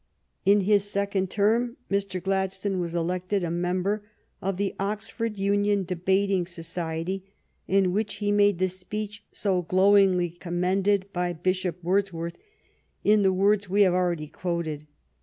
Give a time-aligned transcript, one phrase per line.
[0.45, 2.19] In his second term Mr.
[2.19, 4.01] Gladstone was elected a member
[4.41, 7.31] of the Oxford Union Debating Society,
[7.67, 12.37] in which he made the speech so j^ S^ glowingly commended by Bishop SBj^^H Wordsworth
[13.03, 14.87] in the words we ^^P^^ have already quoted.